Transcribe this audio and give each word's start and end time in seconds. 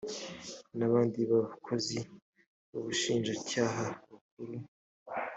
n 0.77 0.79
abandi 0.87 1.19
bakozi 1.31 1.97
bo 2.05 2.09
mu 2.71 2.79
bushinjacyaha 2.85 3.85
bukuru 4.09 4.55